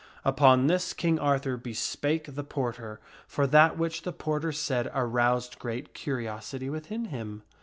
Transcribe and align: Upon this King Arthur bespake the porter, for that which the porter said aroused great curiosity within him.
Upon 0.25 0.65
this 0.65 0.93
King 0.93 1.19
Arthur 1.19 1.57
bespake 1.57 2.33
the 2.33 2.43
porter, 2.43 2.99
for 3.27 3.45
that 3.45 3.77
which 3.77 4.01
the 4.01 4.11
porter 4.11 4.51
said 4.51 4.89
aroused 4.95 5.59
great 5.59 5.93
curiosity 5.93 6.71
within 6.71 7.05
him. 7.05 7.43